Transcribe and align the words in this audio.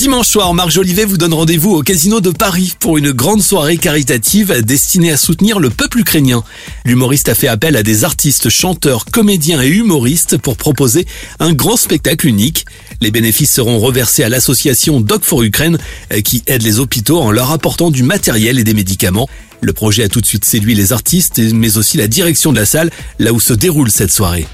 Dimanche 0.00 0.28
soir, 0.28 0.54
Marc 0.54 0.70
Jolivet 0.70 1.04
vous 1.04 1.18
donne 1.18 1.34
rendez-vous 1.34 1.72
au 1.72 1.82
Casino 1.82 2.22
de 2.22 2.30
Paris 2.30 2.72
pour 2.80 2.96
une 2.96 3.12
grande 3.12 3.42
soirée 3.42 3.76
caritative 3.76 4.64
destinée 4.64 5.12
à 5.12 5.18
soutenir 5.18 5.58
le 5.58 5.68
peuple 5.68 5.98
ukrainien. 5.98 6.42
L'humoriste 6.86 7.28
a 7.28 7.34
fait 7.34 7.48
appel 7.48 7.76
à 7.76 7.82
des 7.82 8.02
artistes, 8.02 8.48
chanteurs, 8.48 9.04
comédiens 9.04 9.60
et 9.60 9.68
humoristes 9.68 10.38
pour 10.38 10.56
proposer 10.56 11.04
un 11.38 11.52
grand 11.52 11.76
spectacle 11.76 12.26
unique. 12.26 12.64
Les 13.02 13.10
bénéfices 13.10 13.52
seront 13.52 13.78
reversés 13.78 14.24
à 14.24 14.30
l'association 14.30 15.02
Doc 15.02 15.22
for 15.22 15.42
Ukraine 15.42 15.76
qui 16.24 16.42
aide 16.46 16.62
les 16.62 16.80
hôpitaux 16.80 17.20
en 17.20 17.30
leur 17.30 17.50
apportant 17.50 17.90
du 17.90 18.02
matériel 18.02 18.58
et 18.58 18.64
des 18.64 18.72
médicaments. 18.72 19.28
Le 19.60 19.74
projet 19.74 20.04
a 20.04 20.08
tout 20.08 20.22
de 20.22 20.26
suite 20.26 20.46
séduit 20.46 20.74
les 20.74 20.94
artistes, 20.94 21.42
mais 21.52 21.76
aussi 21.76 21.98
la 21.98 22.08
direction 22.08 22.52
de 22.52 22.56
la 22.56 22.64
salle, 22.64 22.90
là 23.18 23.34
où 23.34 23.38
se 23.38 23.52
déroule 23.52 23.90
cette 23.90 24.12
soirée. 24.12 24.46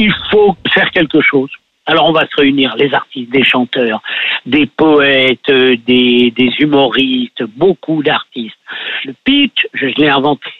Il 0.00 0.12
faut 0.32 0.56
faire 0.74 0.90
quelque 0.90 1.22
chose. 1.22 1.50
Alors 1.88 2.06
on 2.06 2.12
va 2.12 2.26
se 2.26 2.36
réunir, 2.36 2.76
les 2.76 2.92
artistes, 2.92 3.30
des 3.32 3.44
chanteurs, 3.44 4.02
des 4.44 4.66
poètes, 4.66 5.48
euh, 5.48 5.74
des, 5.86 6.30
des 6.36 6.52
humoristes, 6.58 7.42
beaucoup 7.56 8.02
d'artistes. 8.02 8.58
Le 9.06 9.14
pitch, 9.24 9.66
je 9.72 9.86
l'ai 9.86 10.10
inventé, 10.10 10.50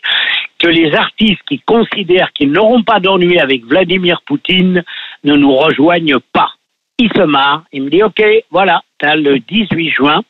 que 0.59 0.69
les 0.69 0.95
artistes 0.95 1.43
qui 1.47 1.61
considèrent 1.61 2.33
qu'ils 2.33 2.51
n'auront 2.51 2.83
pas 2.83 2.99
d'ennui 2.99 3.39
avec 3.39 3.67
Vladimir 3.67 4.23
Poutine 4.27 4.83
ne 5.23 5.35
nous 5.35 5.55
rejoignent 5.55 6.19
pas. 6.33 6.53
Il 6.99 7.13
se 7.13 7.25
marre, 7.25 7.65
il 7.73 7.83
me 7.83 7.91
dit 7.91 8.03
ok, 8.03 8.23
voilà, 8.51 8.81
t'as 8.99 9.15
le 9.15 9.39
18 9.39 9.91
juin 9.91 10.23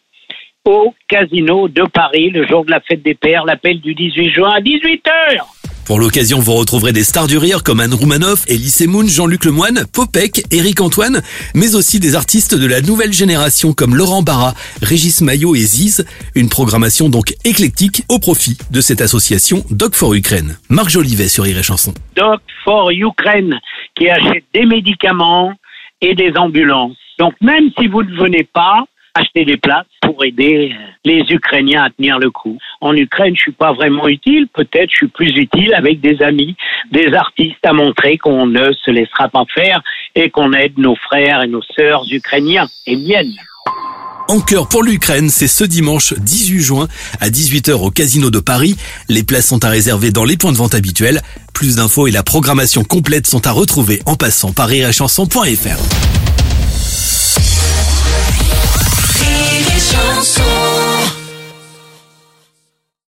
au 0.65 0.95
Casino 1.07 1.69
de 1.69 1.85
Paris, 1.85 2.31
le 2.31 2.45
jour 2.45 2.65
de 2.65 2.73
la 2.73 2.81
fête 2.81 3.03
des 3.03 3.15
pères, 3.15 3.45
l'appel 3.45 3.81
du 3.81 3.95
18 3.95 4.31
juin 4.31 4.51
à 4.51 4.61
18h. 4.61 5.58
Pour 5.89 6.00
l'occasion, 6.00 6.39
vous 6.39 6.53
retrouverez 6.53 6.92
des 6.92 7.03
stars 7.03 7.28
du 7.28 7.39
rire 7.39 7.64
comme 7.64 7.81
Anne 7.81 7.94
Roumanoff, 7.94 8.44
Elie 8.47 8.86
Moon, 8.86 9.06
Jean-Luc 9.08 9.47
Lemoine, 9.47 9.86
Popek, 9.91 10.42
Eric 10.53 10.83
Antoine, 10.83 11.22
mais 11.55 11.75
aussi 11.75 11.98
des 11.98 12.14
artistes 12.14 12.55
de 12.55 12.67
la 12.67 12.83
nouvelle 12.83 13.14
génération 13.14 13.72
comme 13.72 13.97
Laurent 13.97 14.20
Barra, 14.20 14.53
Régis 14.83 15.22
Maillot 15.22 15.55
et 15.55 15.61
Ziz. 15.61 16.05
Une 16.34 16.50
programmation 16.50 17.09
donc 17.09 17.33
éclectique 17.42 18.03
au 18.11 18.19
profit 18.19 18.59
de 18.70 18.83
cette 18.83 19.00
association 19.00 19.64
Doc 19.70 19.94
for 19.94 20.12
Ukraine. 20.12 20.59
Marc 20.69 20.91
Jolivet 20.91 21.28
sur 21.28 21.44
Rire 21.44 21.64
Chanson. 21.64 21.94
Doc 22.14 22.42
for 22.64 22.91
Ukraine 22.91 23.59
qui 23.97 24.11
achète 24.11 24.44
des 24.53 24.66
médicaments 24.66 25.55
et 26.03 26.14
des 26.14 26.36
ambulances. 26.36 26.98
Donc 27.19 27.33
même 27.41 27.70
si 27.78 27.86
vous 27.86 28.03
ne 28.03 28.14
venez 28.14 28.44
pas, 28.44 28.84
acheter 29.19 29.45
des 29.45 29.57
places 29.57 29.87
pour 30.03 30.25
aider 30.25 30.73
euh, 30.73 30.85
les 31.05 31.25
Ukrainiens 31.31 31.85
à 31.85 31.91
tenir 31.91 32.19
le 32.19 32.31
coup. 32.31 32.59
En 32.81 32.95
Ukraine, 32.95 33.35
je 33.37 33.41
suis 33.41 33.53
pas 33.53 33.73
vraiment 33.73 34.09
utile. 34.09 34.47
Peut-être 34.53 34.91
je 34.91 34.97
suis 34.97 35.09
plus 35.09 35.37
utile 35.37 35.75
avec 35.75 36.01
des 36.01 36.23
amis, 36.23 36.57
des 36.91 37.13
artistes 37.15 37.65
à 37.65 37.73
montrer 37.73 38.19
qu'on 38.19 38.47
ne 38.47 38.73
se 38.73 38.91
laissera 38.91 39.29
pas 39.29 39.45
faire 39.55 39.83
et 40.15 40.31
qu'on 40.31 40.53
aide 40.53 40.79
nos 40.79 40.97
frères 40.97 41.43
et 41.43 41.49
nos 41.49 41.63
sœurs 41.77 42.05
ukrainiens 42.11 42.67
et 42.87 42.97
miennes. 42.97 43.35
En 44.29 44.41
cœur 44.41 44.69
pour 44.69 44.83
l'Ukraine, 44.83 45.31
c'est 45.31 45.49
ce 45.49 45.65
dimanche 45.65 46.13
18 46.13 46.61
juin 46.61 46.89
à 47.19 47.31
18h 47.31 47.73
au 47.73 47.91
Casino 47.91 48.31
de 48.31 48.41
Paris. 48.41 48.77
Les 49.09 49.23
places 49.23 49.47
sont 49.47 49.65
à 49.65 49.71
réserver 49.71 50.11
dans 50.11 50.25
les 50.25 50.37
points 50.37 50.53
de 50.53 50.59
vente 50.59 50.75
habituels. 50.75 51.23
Plus 51.55 51.77
d'infos 51.77 52.07
et 52.07 52.11
la 52.11 52.23
programmation 52.23 52.85
complète 52.85 53.27
sont 53.27 53.47
à 53.47 53.53
retrouver 53.53 54.03
en 54.05 54.17
passant 54.17 54.53
par 54.53 54.69
rirechanson.fr. 54.69 56.08